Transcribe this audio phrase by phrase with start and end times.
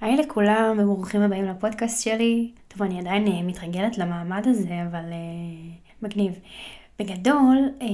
[0.00, 2.50] היי לכולם וברוכים הבאים לפודקאסט שלי.
[2.68, 6.32] טוב, אני עדיין אה, מתרגלת למעמד הזה, אבל uh, מגניב.
[6.98, 7.84] בגדול, uh,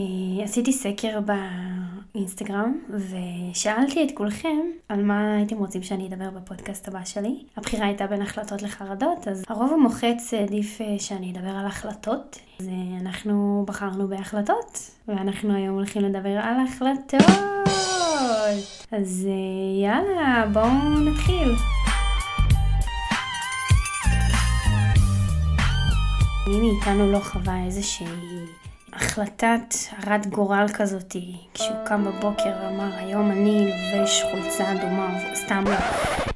[0.45, 4.57] עשיתי סקר באינסטגרם ושאלתי את כולכם
[4.89, 7.43] על מה הייתם רוצים שאני אדבר בפודקאסט הבא שלי.
[7.57, 12.39] הבחירה הייתה בין החלטות לחרדות, אז הרוב המוחץ העדיף שאני אדבר על החלטות.
[12.61, 17.21] אז uh, אנחנו בחרנו בהחלטות, ואנחנו היום הולכים לדבר על החלטות.
[18.93, 19.29] אז
[19.83, 21.49] יאללה, בואו נתחיל.
[26.47, 28.07] מי מאיתנו לא חווה איזושהי
[28.95, 35.77] החלטת הרת גורל כזאתי, כשהוא קם בבוקר ואמר, היום אני לובש חולצה אדומה, סתם לא.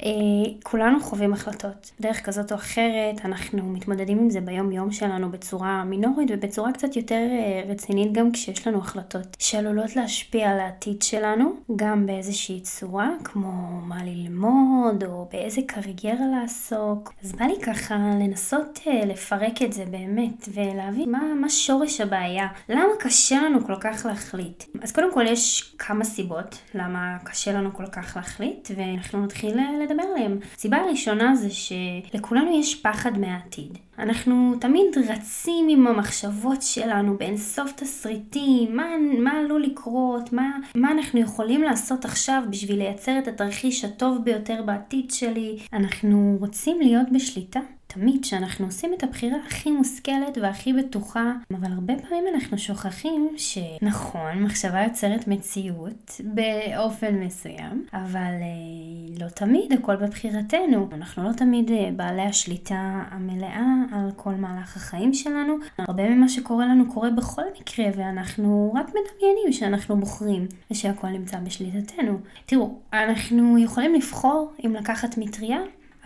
[0.05, 1.91] אה, כולנו חווים החלטות.
[2.01, 6.97] דרך כזאת או אחרת, אנחנו מתמודדים עם זה ביום יום שלנו בצורה מינורית ובצורה קצת
[6.97, 13.11] יותר אה, רצינית גם כשיש לנו החלטות שעלולות להשפיע על העתיד שלנו, גם באיזושהי צורה,
[13.25, 17.13] כמו מה ללמוד או באיזה קריירה לעסוק.
[17.25, 22.48] אז בא לי ככה לנסות אה, לפרק את זה באמת ולהבין מה, מה שורש הבעיה.
[22.69, 24.65] למה קשה לנו כל כך להחליט?
[24.83, 30.03] אז קודם כל יש כמה סיבות למה קשה לנו כל כך להחליט, ואנחנו נתחיל לדבר
[30.15, 30.39] עליהם.
[30.57, 33.79] הסיבה הראשונה זה שלכולנו יש פחד מהעתיד.
[33.99, 38.87] אנחנו תמיד רצים עם המחשבות שלנו באין סוף תסריטים, מה,
[39.19, 44.63] מה עלול לקרות, מה, מה אנחנו יכולים לעשות עכשיו בשביל לייצר את התרחיש הטוב ביותר
[44.63, 45.59] בעתיד שלי.
[45.73, 47.61] אנחנו רוצים להיות בשליטה.
[48.01, 54.43] תמיד כשאנחנו עושים את הבחירה הכי מושכלת והכי בטוחה, אבל הרבה פעמים אנחנו שוכחים שנכון,
[54.43, 60.89] מחשבה יוצרת מציאות באופן מסוים, אבל אה, לא תמיד הכל בבחירתנו.
[60.93, 65.55] אנחנו לא תמיד אה, בעלי השליטה המלאה על כל מהלך החיים שלנו.
[65.79, 72.19] הרבה ממה שקורה לנו קורה בכל מקרה, ואנחנו רק מדמיינים שאנחנו בוחרים ושהכל נמצא בשליטתנו.
[72.47, 75.59] תראו, אנחנו יכולים לבחור אם לקחת מטריה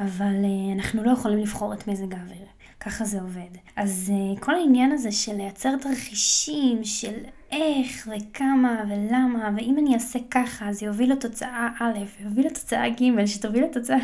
[0.02, 2.46] אבל uh, אנחנו לא יכולים לבחור את מזג האוויר.
[2.80, 3.58] ככה זה עובד.
[3.76, 7.14] אז uh, כל העניין הזה של לייצר תרחישים של
[7.52, 13.64] איך וכמה ולמה, ואם אני אעשה ככה אז יוביל לתוצאה א', יוביל לתוצאה ג', שתוביל
[13.64, 13.98] לתוצאה...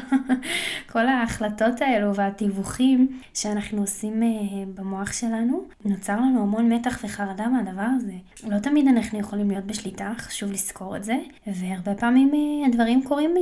[0.93, 7.87] כל ההחלטות האלו והתיווכים שאנחנו עושים uh, במוח שלנו, נוצר לנו המון מתח וחרדה מהדבר
[7.97, 8.13] הזה.
[8.49, 11.17] לא תמיד אנחנו יכולים להיות בשליטה, חשוב לזכור את זה,
[11.47, 13.35] והרבה פעמים uh, הדברים קורים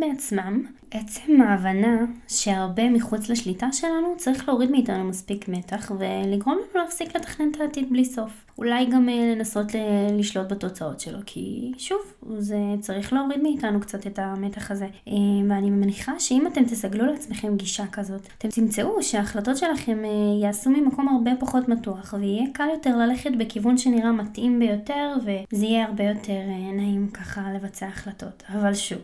[0.00, 0.66] מעצמם.
[0.90, 7.50] עצם ההבנה שהרבה מחוץ לשליטה שלנו צריך להוריד מאיתנו מספיק מתח ולגרום לנו להפסיק לתכנן
[7.50, 8.46] את העתיד בלי סוף.
[8.58, 9.72] אולי גם אה, לנסות
[10.18, 11.98] לשלוט בתוצאות שלו, כי שוב,
[12.38, 14.88] זה צריך להוריד מאיתנו קצת את המתח הזה.
[15.08, 15.12] אה,
[15.48, 20.10] ואני מניחה שאם אתם תסגלו לעצמכם גישה כזאת, אתם תמצאו שההחלטות שלכם אה,
[20.42, 25.84] יעשו ממקום הרבה פחות מתוח, ויהיה קל יותר ללכת בכיוון שנראה מתאים ביותר, וזה יהיה
[25.84, 26.40] הרבה יותר
[26.76, 28.42] נעים ככה לבצע החלטות.
[28.48, 29.00] אבל שוב,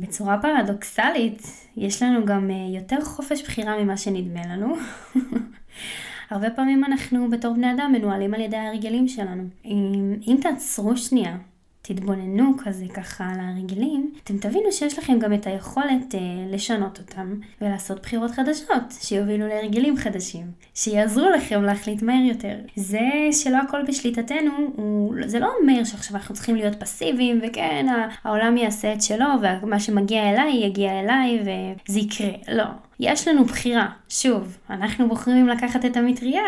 [0.00, 1.42] בצורה פרדוקסלית,
[1.76, 4.74] יש לנו גם יותר חופש בחירה ממה שנדמה לנו.
[6.32, 9.42] הרבה פעמים אנחנו בתור בני אדם מנוהלים על ידי הרגלים שלנו.
[9.64, 11.36] אם, אם תעצרו שנייה
[11.82, 16.20] תתבוננו כזה ככה על הרגלים, אתם תבינו שיש לכם גם את היכולת אה,
[16.50, 22.56] לשנות אותם ולעשות בחירות חדשות שיובילו להרגלים חדשים, שיעזרו לכם להחליט מהר יותר.
[22.76, 23.00] זה
[23.32, 27.86] שלא הכל בשליטתנו, הוא, זה לא אומר שעכשיו אנחנו צריכים להיות פסיביים וכן,
[28.24, 29.26] העולם יעשה את שלו
[29.62, 32.30] ומה שמגיע אליי יגיע אליי וזה יקרה.
[32.48, 32.64] לא.
[33.00, 33.88] יש לנו בחירה.
[34.08, 36.42] שוב, אנחנו בוחרים לקחת את המטריה,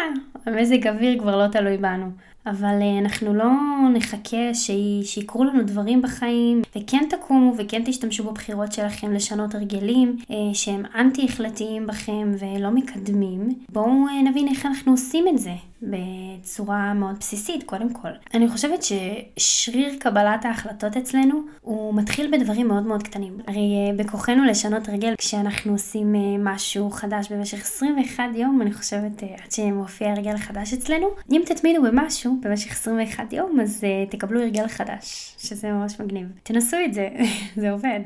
[0.47, 2.07] המזג אוויר כבר לא תלוי בנו.
[2.47, 3.51] אבל אה, אנחנו לא
[3.95, 4.55] נחכה
[5.03, 11.25] שיקרו לנו דברים בחיים, וכן תקומו וכן תשתמשו בבחירות שלכם לשנות הרגלים אה, שהם אנטי
[11.25, 13.55] החלטיים בכם ולא מקדמים.
[13.69, 15.53] בואו אה, נבין איך אנחנו עושים את זה.
[15.91, 18.09] בצורה מאוד בסיסית, קודם כל.
[18.35, 23.39] אני חושבת ששריר קבלת ההחלטות אצלנו, הוא מתחיל בדברים מאוד מאוד קטנים.
[23.47, 26.15] הרי בכוחנו לשנות הרגל כשאנחנו עושים
[26.45, 31.07] משהו חדש במשך 21 יום, אני חושבת, עד שמופיע הרגל חדש אצלנו.
[31.33, 36.27] אם תתמידו במשהו, במשך 21 יום, אז תקבלו הרגל חדש, שזה ממש מגניב.
[36.43, 37.09] תנסו את זה,
[37.61, 38.01] זה עובד.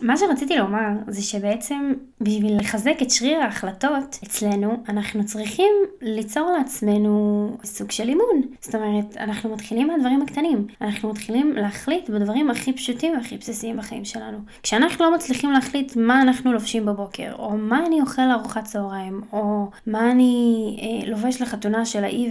[0.00, 5.72] מה שרציתי לומר זה שבעצם בשביל לחזק את שריר ההחלטות אצלנו, אנחנו צריכים
[6.02, 8.42] ליצור לעצמנו סוג של אימון.
[8.60, 10.66] זאת אומרת, אנחנו מתחילים מהדברים הקטנים.
[10.80, 14.38] אנחנו מתחילים להחליט בדברים הכי פשוטים והכי בסיסיים בחיים שלנו.
[14.62, 19.70] כשאנחנו לא מצליחים להחליט מה אנחנו לובשים בבוקר, או מה אני אוכל לארוחת צהריים, או
[19.86, 22.30] מה אני אה, לובש לחתונה של האי,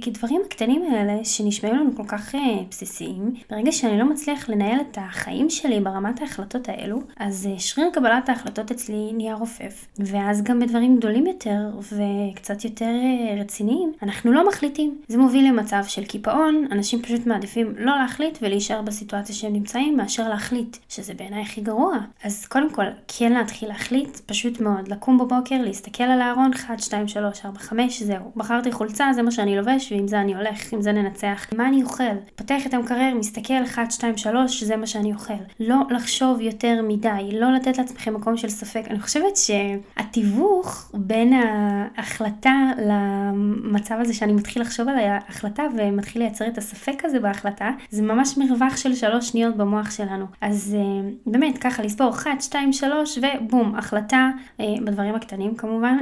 [0.00, 4.80] כי דברים הקטנים האלה שנשמעים לנו כל כך אה, בסיסיים, ברגע שאני לא מצליח לנהל
[4.80, 10.42] את החיים שלי ברמת ההחלטות האלו, אז אה, שריר קבלת ההחלטות אצלי נהיה רופף, ואז
[10.42, 14.98] גם בדברים גדולים יותר וקצת יותר אה, רציניים, אנחנו לא מחליטים.
[15.08, 20.28] זה מוביל למצב של קיפאון, אנשים פשוט מעדיפים לא להחליט ולהישאר בסיטואציה שהם נמצאים, מאשר
[20.28, 21.98] להחליט, שזה בעיניי הכי גרוע.
[22.24, 27.08] אז קודם כל, כן להתחיל להחליט, פשוט מאוד, לקום בבוקר, להסתכל על הארון, 1, 2,
[27.08, 28.32] 3, 4, 5, זהו.
[28.36, 31.46] בחרתי חולצה, זה מה שאני לובש, ועם זה אני הולך, עם זה ננצח.
[31.56, 32.04] מה אני אוכל?
[32.36, 35.34] פותח את המקרר, מסתכל 1, 2, 3, זה מה שאני אוכל.
[35.60, 38.82] לא לחשוב יותר מדי, לא לתת לעצמכם מקום של ספק.
[38.90, 46.58] אני חושבת שהתיווך בין ההחלטה למצב הזה שאני מתחיל לחשוב על ההחלטה ומתחיל לייצר את
[46.58, 50.26] הספק הזה בהחלטה, זה ממש מרווח של שלוש שניות במוח שלנו.
[50.40, 54.30] אז אה, באמת, ככה לספור 1, 2, 3 ובום, החלטה
[54.60, 55.98] אה, בדברים הקטנים כמובן,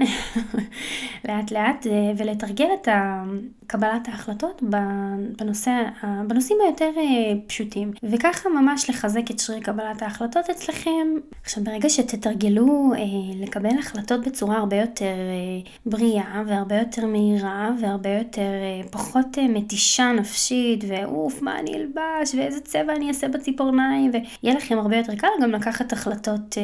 [1.29, 2.89] לאט לאט, אה, ולתרגל את
[3.67, 4.63] קבלת ההחלטות
[5.39, 5.83] בנושא,
[6.27, 6.91] בנושאים היותר
[7.47, 11.07] פשוטים, וככה ממש לחזק את שריר קבלת ההחלטות אצלכם.
[11.45, 12.93] עכשיו, ברגע שתתרגלו
[13.41, 15.15] לקבל החלטות בצורה הרבה יותר
[15.87, 18.51] בריאה והרבה יותר מהירה והרבה יותר
[18.91, 24.97] פחות מתישה נפשית, ואוף, מה אני אלבש, ואיזה צבע אני אעשה בציפורניים, ויהיה לכם הרבה
[24.97, 26.63] יותר קל גם לקחת החלטות אה,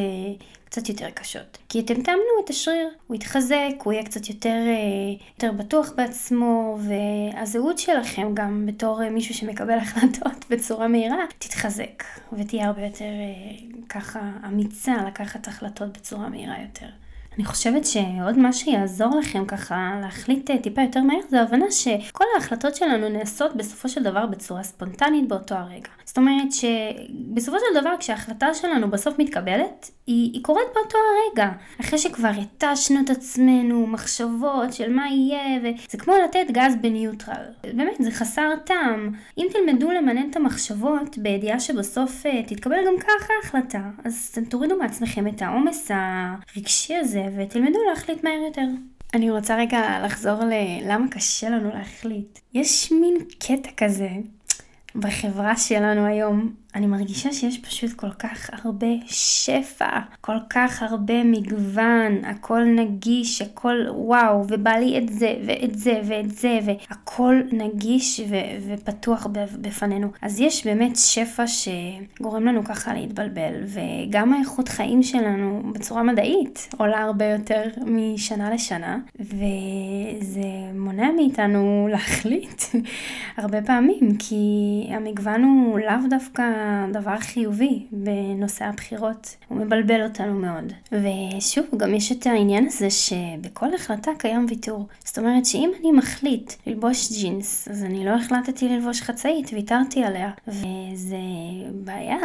[0.73, 1.59] קצת יותר קשות.
[1.69, 6.79] כי אתם תאמנו את השריר, הוא יתחזק, הוא יהיה קצת יותר, אה, יותר בטוח בעצמו,
[6.81, 13.79] והזהות שלכם גם בתור אה, מישהו שמקבל החלטות בצורה מהירה, תתחזק, ותהיה הרבה יותר אה,
[13.89, 16.89] ככה אמיצה לקחת החלטות בצורה מהירה יותר.
[17.37, 22.75] אני חושבת שעוד מה שיעזור לכם ככה להחליט טיפה יותר מהר זה ההבנה שכל ההחלטות
[22.75, 25.89] שלנו נעשות בסופו של דבר בצורה ספונטנית באותו הרגע.
[26.05, 31.53] זאת אומרת שבסופו של דבר כשההחלטה שלנו בסוף מתקבלת, היא, היא קורית באותו הרגע.
[31.81, 37.45] אחרי שכבר התשנו את עצמנו, מחשבות של מה יהיה, וזה כמו לתת גז בניוטרל.
[37.75, 39.13] באמת, זה חסר טעם.
[39.39, 45.29] אם תלמדו למנן את המחשבות בידיעה שבסוף uh, תתקבל גם ככה החלטה, אז תורידו מעצמכם
[45.29, 48.67] את העומס הרגשי הזה ותלמדו להחליט מהר יותר.
[49.15, 52.39] אני רוצה רגע לחזור ללמה קשה לנו להחליט.
[52.55, 54.09] יש מין קטע כזה
[54.95, 62.25] בחברה שלנו היום, אני מרגישה שיש פשוט כל כך הרבה שפע, כל כך הרבה מגוון,
[62.25, 68.69] הכל נגיש, הכל וואו, ובא לי את זה ואת זה ואת זה, והכל נגיש ו-
[68.69, 69.27] ופתוח
[69.61, 70.09] בפנינו.
[70.23, 77.03] אז יש באמת שפע שגורם לנו ככה להתבלבל, וגם האיכות חיים שלנו בצורה מדעית עולה
[77.03, 80.43] הרבה יותר משנה לשנה, וזה
[80.75, 82.63] מונע מאיתנו להחליט
[83.37, 84.45] הרבה פעמים, כי
[84.91, 86.62] המגוון הוא לאו דווקא
[86.93, 89.37] דבר חיובי בנושא הבחירות.
[89.49, 90.73] הוא מבלבל אותנו מאוד.
[90.93, 94.87] ושוב, גם יש את העניין הזה שבכל החלטה קיים ויתור.
[95.05, 100.31] זאת אומרת שאם אני מחליט ללבוש ג'ינס, אז אני לא החלטתי ללבוש חצאית, ויתרתי עליה.
[100.49, 101.17] וזה
[101.75, 102.19] בעיה,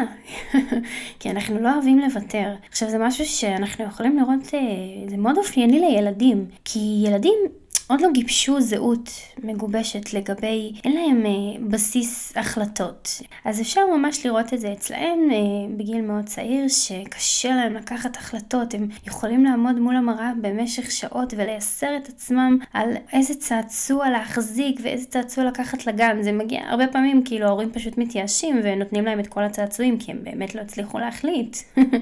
[1.19, 2.53] כי אנחנו לא אוהבים לוותר.
[2.69, 4.59] עכשיו זה משהו שאנחנו יכולים לראות, אה,
[5.09, 7.39] זה מאוד אופייני לילדים, כי ילדים
[7.89, 9.09] עוד לא גיבשו זהות
[9.43, 13.21] מגובשת לגבי, אין להם אה, בסיס החלטות.
[13.45, 18.73] אז אפשר ממש לראות את זה אצלהם אה, בגיל מאוד צעיר, שקשה להם לקחת החלטות,
[18.73, 25.05] הם יכולים לעמוד מול המראה במשך שעות ולייסר את עצמם על איזה צעצוע להחזיק ואיזה
[25.05, 26.21] צעצוע לקחת לגן.
[26.21, 30.19] זה מגיע הרבה פעמים, כאילו ההורים פשוט מתייאשים ונותנים להם את כל הצעצועים, כי הם
[30.23, 31.57] באמת לא הצליחו להחליט.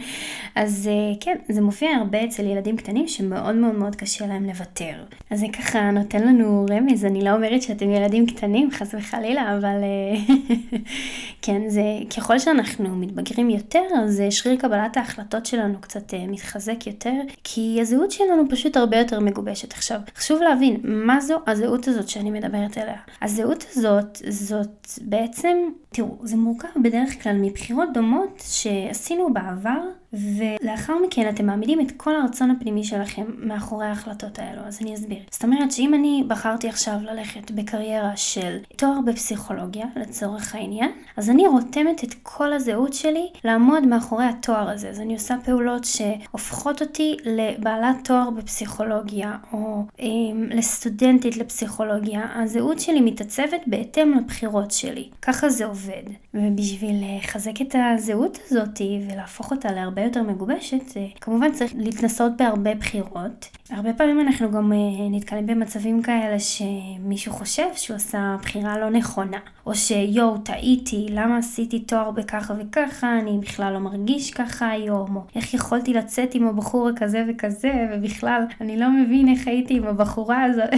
[0.56, 5.04] אז אה, כן, זה מופיע הרבה אצל ילדים קטנים שמאוד מאוד מאוד קשה להם לוותר.
[5.30, 9.58] אז זה ככה ככה נותן לנו רמז, אני לא אומרת שאתם ילדים קטנים, חס וחלילה,
[9.58, 10.36] אבל אה,
[11.42, 11.84] כן, זה
[12.18, 17.14] ככל שאנחנו מתבגרים יותר, אז שריר קבלת ההחלטות שלנו קצת אה, מתחזק יותר,
[17.44, 19.74] כי הזהות שלנו פשוט הרבה יותר מגובשת.
[19.74, 22.98] עכשיו, חשוב להבין, מה זו הזהות הזאת שאני מדברת עליה?
[23.22, 25.58] הזהות הזאת, זאת בעצם,
[25.90, 29.82] תראו, זה מורכב בדרך כלל מבחירות דומות שעשינו בעבר.
[30.16, 35.20] ולאחר מכן אתם מעמידים את כל הרצון הפנימי שלכם מאחורי ההחלטות האלו, אז אני אסביר.
[35.32, 41.48] זאת אומרת שאם אני בחרתי עכשיו ללכת בקריירה של תואר בפסיכולוגיה, לצורך העניין, אז אני
[41.48, 44.90] רותמת את כל הזהות שלי לעמוד מאחורי התואר הזה.
[44.90, 50.06] אז אני עושה פעולות שהופכות אותי לבעלת תואר בפסיכולוגיה, או אה,
[50.50, 52.22] לסטודנטית לפסיכולוגיה.
[52.36, 55.10] הזהות שלי מתעצבת בהתאם לבחירות שלי.
[55.22, 56.04] ככה זה עובד.
[56.34, 60.84] ובשביל לחזק את הזהות הזאת ולהפוך אותה להרבה יותר מגובשת,
[61.22, 63.50] כמובן צריך להתנסות בהרבה בחירות.
[63.70, 64.78] הרבה פעמים אנחנו גם אה,
[65.12, 71.80] נתקלים במצבים כאלה שמישהו חושב שהוא עשה בחירה לא נכונה, או שיואו, טעיתי, למה עשיתי
[71.80, 76.90] תואר בככה וככה, אני בכלל לא מרגיש ככה היום, או איך יכולתי לצאת עם הבחור
[76.90, 80.70] הכזה וכזה, ובכלל, אני לא מבין איך הייתי עם הבחורה הזאת.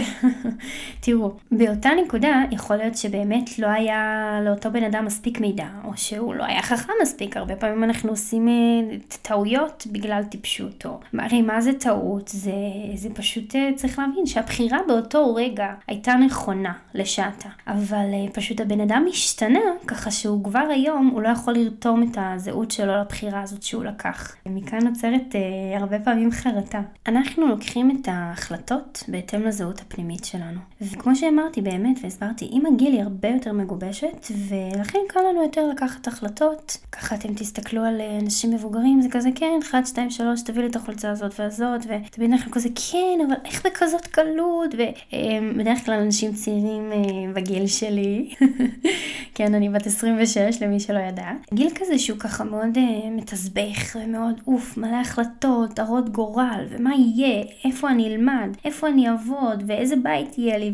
[1.00, 6.34] תראו, באותה נקודה יכול להיות שבאמת לא היה לאותו בן אדם מספיק מידע, או שהוא
[6.34, 11.60] לא היה חכם מספיק, הרבה פעמים אנחנו עושים אה, טעויות בגלל טיפשות, או הרי מה
[11.60, 12.28] זה טעות?
[12.28, 12.52] זה,
[12.94, 18.80] זה פשוט אה, צריך להבין שהבחירה באותו רגע הייתה נכונה לשעתה, אבל אה, פשוט הבן
[18.80, 23.62] אדם השתנה, ככה שהוא כבר היום, הוא לא יכול לרתום את הזהות שלו לבחירה הזאת
[23.62, 24.36] שהוא לקח.
[24.46, 26.80] מכאן נוצרת אה, הרבה פעמים חרטה.
[27.06, 30.60] אנחנו לוקחים את ההחלטות בהתאם לזהות הפנימית שלנו.
[30.80, 36.06] וכמו שאמרתי באמת והסברתי, אם הגיל היא הרבה יותר מגובשת, ולכן קל לנו יותר לקחת
[36.06, 36.76] החלטות.
[36.92, 40.68] ככה אתם תסתכלו על אה, אנשים מבוגרים, זה כזה כן, 1, 2, 3, תביא לי
[40.68, 44.74] את החולצה הזאת והזאת, ותמיד אנחנו כזה כן, אבל איך בכזאת קלות?
[44.74, 48.34] ובדרך כלל אנשים צעירים אה, בגיל שלי,
[49.34, 54.40] כן, אני בת 26 למי שלא ידע, גיל כזה שהוא ככה מאוד uh, מתסבך ומאוד
[54.46, 60.38] אוף, מלא החלטות, הרות גורל, ומה יהיה, איפה אני אלמד, איפה אני אעבוד, ואיזה בית
[60.38, 60.72] יהיה לי,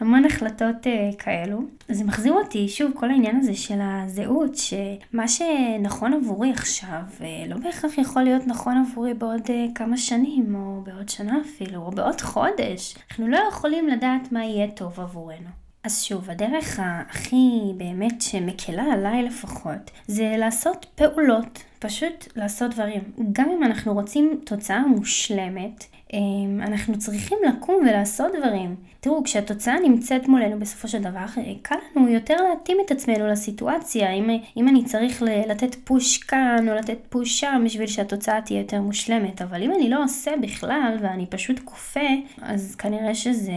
[0.00, 0.86] והמון החלטות
[1.18, 1.62] כאלו.
[1.88, 7.00] זה מחזיר אותי, שוב, כל העניין הזה של הזהות, שמה שנכון עבורי עכשיו,
[7.48, 11.90] לא בהכרח יכול להיות נכון עבורי בעוד uh, כמה שנים, או בעוד שנה אפילו, או
[11.90, 12.96] בעוד חודש.
[13.10, 15.48] אנחנו לא יכולים לדעת מה יהיה טוב עבורנו.
[15.84, 23.02] אז שוב, הדרך הכי באמת שמקלה עליי לפחות, זה לעשות פעולות, פשוט לעשות דברים.
[23.32, 28.76] גם אם אנחנו רוצים תוצאה מושלמת, אמ, אנחנו צריכים לקום ולעשות דברים.
[29.08, 31.24] תראו, כשהתוצאה נמצאת מולנו בסופו של דבר,
[31.62, 34.12] קל לנו יותר להתאים את עצמנו לסיטואציה.
[34.12, 38.80] אם, אם אני צריך לתת פוש כאן או לתת פוש שם בשביל שהתוצאה תהיה יותר
[38.80, 39.42] מושלמת.
[39.42, 42.08] אבל אם אני לא עושה בכלל ואני פשוט כופה,
[42.42, 43.52] אז כנראה שזה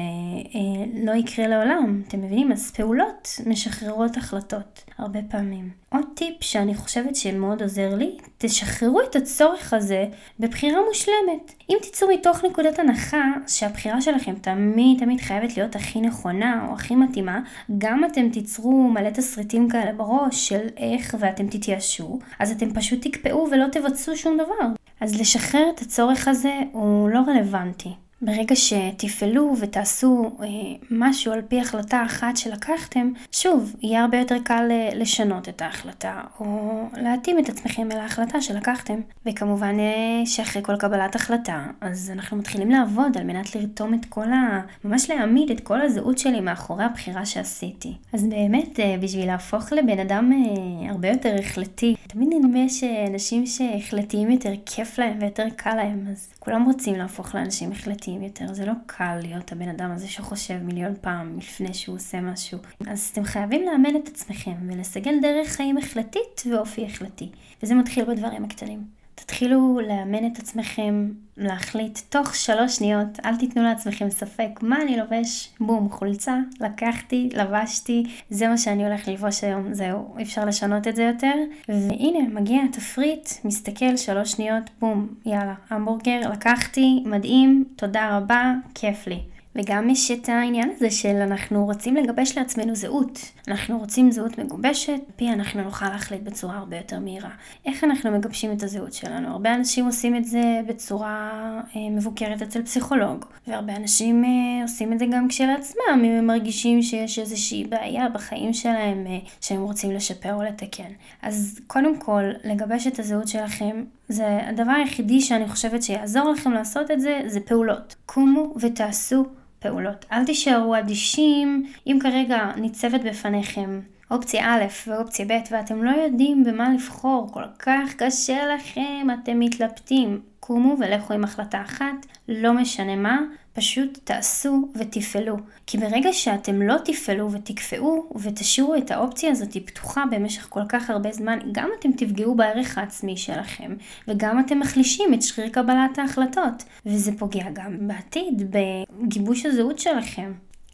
[0.55, 2.01] אה, לא יקרה לעולם.
[2.07, 2.51] אתם מבינים?
[2.51, 5.81] אז פעולות משחררות החלטות, הרבה פעמים.
[5.89, 10.05] עוד טיפ שאני חושבת שמאוד עוזר לי, תשחררו את הצורך הזה
[10.39, 11.53] בבחירה מושלמת.
[11.69, 16.95] אם תצאו מתוך נקודת הנחה שהבחירה שלכם תמיד תמיד חייבת להיות הכי נכונה או הכי
[16.95, 17.39] מתאימה,
[17.77, 23.47] גם אתם תיצרו מלא תסריטים כאלה בראש של איך ואתם תתייאשו, אז אתם פשוט תקפאו
[23.51, 24.67] ולא תבצעו שום דבר.
[24.99, 27.89] אז לשחרר את הצורך הזה הוא לא רלוונטי.
[28.21, 30.47] ברגע שתפעלו ותעשו אה,
[30.91, 36.21] משהו על פי החלטה אחת שלקחתם, שוב, יהיה הרבה יותר קל אה, לשנות את ההחלטה,
[36.39, 38.99] או להתאים את עצמכם אל ההחלטה שלקחתם.
[39.25, 44.31] וכמובן אה, שאחרי כל קבלת החלטה, אז אנחנו מתחילים לעבוד על מנת לרתום את כל
[44.33, 44.61] ה...
[44.83, 47.93] ממש להעמיד את כל הזהות שלי מאחורי הבחירה שעשיתי.
[48.13, 54.31] אז באמת, אה, בשביל להפוך לבן אדם אה, הרבה יותר החלטי, תמיד נדמה שאנשים שהחלטיים
[54.31, 58.53] יותר כיף להם ויותר קל להם, אז כולם רוצים להפוך לאנשים החלטיים יותר.
[58.53, 62.57] זה לא קל להיות הבן אדם הזה שחושב מיליון פעם לפני שהוא עושה משהו.
[62.87, 67.29] אז אתם חייבים לאמן את עצמכם ולסגל דרך חיים החלטית ואופי החלטי.
[67.63, 69.00] וזה מתחיל בדברים הקטנים.
[69.25, 75.49] תתחילו לאמן את עצמכם להחליט תוך שלוש שניות, אל תיתנו לעצמכם ספק מה אני לובש,
[75.59, 80.95] בום, חולצה, לקחתי, לבשתי, זה מה שאני הולך ללבוש היום, זהו, אי אפשר לשנות את
[80.95, 81.33] זה יותר.
[81.69, 89.19] והנה, מגיע התפריט, מסתכל שלוש שניות, בום, יאללה, המבורגר, לקחתי, מדהים, תודה רבה, כיף לי.
[89.55, 93.19] וגם יש את העניין הזה של אנחנו רוצים לגבש לעצמנו זהות.
[93.47, 97.29] אנחנו רוצים זהות מגובשת, פי אנחנו נוכל להחליט בצורה הרבה יותר מהירה.
[97.65, 99.27] איך אנחנו מגבשים את הזהות שלנו?
[99.27, 101.31] הרבה אנשים עושים את זה בצורה
[101.75, 106.81] אה, מבוקרת אצל פסיכולוג, והרבה אנשים אה, עושים את זה גם כשלעצמם, אם הם מרגישים
[106.81, 110.91] שיש איזושהי בעיה בחיים שלהם אה, שהם רוצים לשפר או לתקן.
[111.21, 116.91] אז קודם כל, לגבש את הזהות שלכם זה הדבר היחידי שאני חושבת שיעזור לכם לעשות
[116.91, 117.95] את זה, זה פעולות.
[118.05, 119.25] קומו ותעשו
[119.61, 120.05] פעולות.
[120.11, 123.79] אל תישארו אדישים אם כרגע ניצבת בפניכם
[124.11, 130.21] אופציה א' ואופציה ב' ואתם לא יודעים במה לבחור, כל כך קשה לכם, אתם מתלבטים.
[130.39, 133.19] קומו ולכו עם החלטה אחת, לא משנה מה,
[133.53, 135.37] פשוט תעשו ותפעלו.
[135.67, 141.11] כי ברגע שאתם לא תפעלו ותקפאו ותשאירו את האופציה הזאת פתוחה במשך כל כך הרבה
[141.11, 143.75] זמן, גם אתם תפגעו בערך העצמי שלכם,
[144.07, 146.63] וגם אתם מחלישים את שריר קבלת ההחלטות.
[146.85, 148.55] וזה פוגע גם בעתיד,
[149.01, 150.31] בגיבוש הזהות שלכם.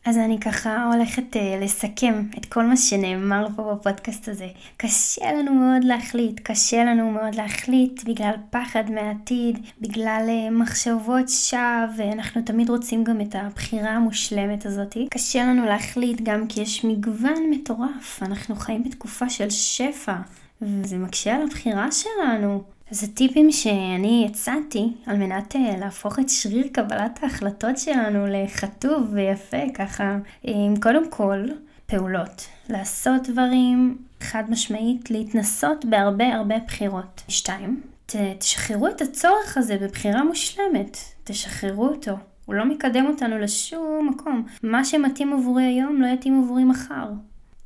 [0.08, 4.48] אז אני ככה הולכת uh, לסכם את כל מה שנאמר פה בפודקאסט הזה.
[4.78, 11.86] קשה לנו מאוד להחליט, קשה לנו מאוד להחליט בגלל פחד מהעתיד, בגלל uh, מחשבות שווא,
[11.98, 14.98] ואנחנו תמיד רוצים גם את הבחירה המושלמת הזאת.
[15.10, 20.16] קשה לנו להחליט גם כי יש מגוון מטורף, אנחנו חיים בתקופה של שפע,
[20.62, 22.77] וזה מקשה על הבחירה שלנו.
[22.92, 29.58] זה טיפים שאני הצעתי על מנת אה, להפוך את שריר קבלת ההחלטות שלנו לכתוב ויפה
[29.74, 30.18] ככה.
[30.82, 31.46] קודם כל,
[31.86, 32.48] פעולות.
[32.70, 37.24] לעשות דברים חד משמעית, להתנסות בהרבה הרבה בחירות.
[37.28, 40.98] שתיים, ת, תשחררו את הצורך הזה בבחירה מושלמת.
[41.24, 42.12] תשחררו אותו.
[42.46, 44.46] הוא לא מקדם אותנו לשום מקום.
[44.64, 47.08] מה שמתאים עבורי היום לא יתאים עבורי מחר.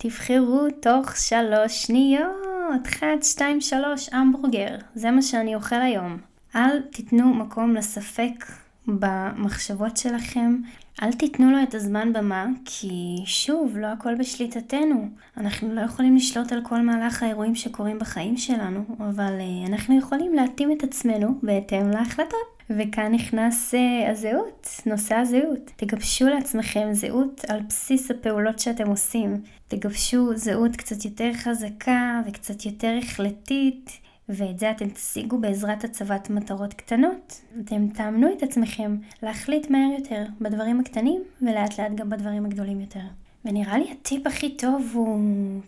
[0.03, 2.88] תבחרו תוך שלוש שניות.
[2.88, 4.75] אחת, שתיים, שלוש, המבורגר.
[4.96, 6.17] זה מה שאני אוכל היום.
[6.55, 8.46] אל תיתנו מקום לספק
[8.88, 10.55] במחשבות שלכם.
[11.04, 15.10] אל תיתנו לו את הזמן במה, כי שוב, לא הכל בשליטתנו.
[15.38, 20.34] אנחנו לא יכולים לשלוט על כל מהלך האירועים שקורים בחיים שלנו, אבל uh, אנחנו יכולים
[20.34, 22.62] להתאים את עצמנו בהתאם להחלטות.
[22.70, 25.72] וכאן נכנס uh, הזהות, נושא הזהות.
[25.76, 29.42] תגבשו לעצמכם זהות על בסיס הפעולות שאתם עושים.
[29.68, 33.92] תגבשו זהות קצת יותר חזקה וקצת יותר החלטית.
[34.34, 37.42] ואת זה אתם תשיגו בעזרת הצבת מטרות קטנות.
[37.66, 43.00] אתם תאמנו את עצמכם להחליט מהר יותר בדברים הקטנים ולאט לאט גם בדברים הגדולים יותר.
[43.46, 45.20] ונראה לי הטיפ הכי טוב הוא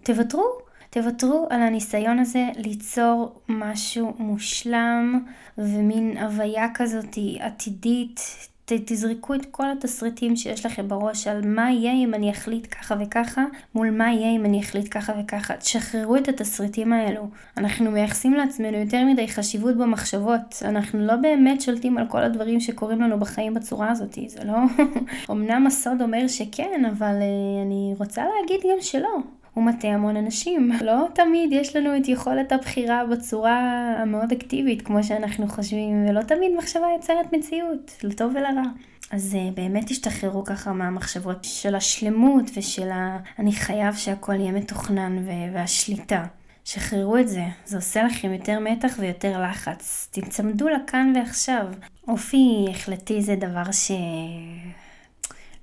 [0.04, 0.44] תוותרו.
[0.90, 5.26] תוותרו על הניסיון הזה ליצור משהו מושלם
[5.58, 8.20] ומין הוויה כזאת עתידית,
[8.66, 13.46] תזרקו את כל התסריטים שיש לכם בראש על מה יהיה אם אני אחליט ככה וככה,
[13.76, 15.58] מול מה יהיה אם אני אחליט ככה וככה.
[15.58, 17.28] תשחררו את התסריטים האלו.
[17.58, 20.64] אנחנו מייחסים לעצמנו יותר מדי חשיבות במחשבות.
[20.66, 24.18] אנחנו לא באמת שולטים על כל הדברים שקורים לנו בחיים בצורה הזאת.
[24.28, 24.58] זה לא...
[25.32, 29.18] אמנם הסוד אומר שכן, אבל uh, אני רוצה להגיד גם שלא.
[29.54, 30.72] הוא מטה המון אנשים.
[30.82, 33.60] לא תמיד יש לנו את יכולת הבחירה בצורה
[33.98, 38.64] המאוד אקטיבית כמו שאנחנו חושבים, ולא תמיד מחשבה יוצרת מציאות, לטוב ולרע.
[39.12, 43.18] אז uh, באמת תשתחררו ככה מהמחשבות של השלמות ושל ה...
[43.40, 45.30] אני חייב שהכל יהיה מתוכנן ו...
[45.54, 46.26] והשליטה.
[46.66, 50.10] שחררו את זה, זה עושה לכם יותר מתח ויותר לחץ.
[50.12, 51.66] תצמדו לכאן ועכשיו.
[52.08, 53.92] אופי החלטי זה דבר ש...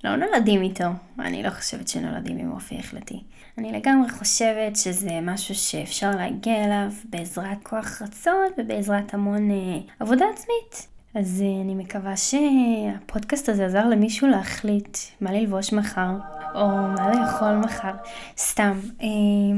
[0.05, 0.85] לא נולדים איתו.
[1.19, 3.23] אני לא חושבת שנולדים עם אופי החלטי.
[3.59, 10.25] אני לגמרי חושבת שזה משהו שאפשר להגיע אליו בעזרת כוח רצון ובעזרת המון אה, עבודה
[10.35, 10.89] עצמית.
[11.15, 16.11] אז אה, אני מקווה שהפודקאסט הזה עזר למישהו להחליט מה ללבוש מחר,
[16.55, 17.93] או מה לאכול מחר.
[18.39, 19.07] סתם, אה,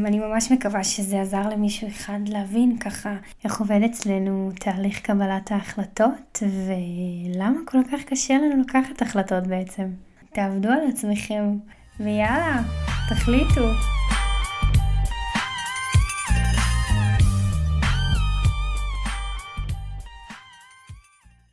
[0.06, 6.42] אני ממש מקווה שזה עזר למישהו אחד להבין ככה איך עובד אצלנו תהליך קבלת ההחלטות,
[6.42, 9.84] ולמה כל כך קשה לנו לקחת החלטות בעצם.
[10.32, 11.56] תעבדו על עצמכם,
[12.00, 12.62] ויאללה,
[13.08, 13.68] תחליטו.